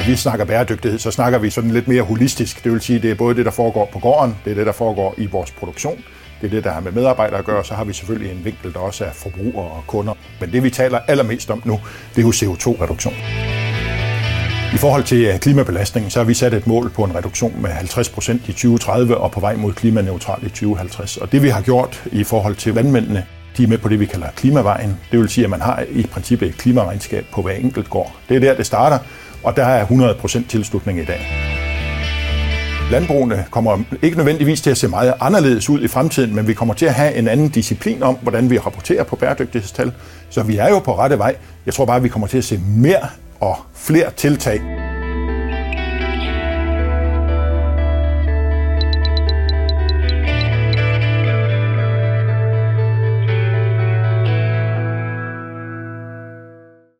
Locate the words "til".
15.04-15.24, 22.54-22.74, 34.60-34.70, 36.74-36.86, 42.26-42.38